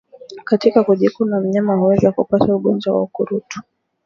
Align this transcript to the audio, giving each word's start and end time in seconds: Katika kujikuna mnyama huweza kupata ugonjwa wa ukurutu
Katika 0.43 0.83
kujikuna 0.83 1.39
mnyama 1.39 1.75
huweza 1.75 2.11
kupata 2.11 2.55
ugonjwa 2.55 2.95
wa 2.95 3.01
ukurutu 3.03 3.61